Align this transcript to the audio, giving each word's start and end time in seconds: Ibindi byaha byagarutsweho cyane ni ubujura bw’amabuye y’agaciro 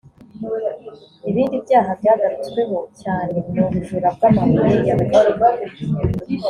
Ibindi 1.29 1.55
byaha 1.65 1.91
byagarutsweho 1.99 2.77
cyane 3.01 3.37
ni 3.51 3.59
ubujura 3.65 4.07
bw’amabuye 4.15 4.77
y’agaciro 4.87 5.43